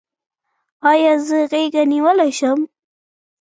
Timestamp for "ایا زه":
0.89-1.39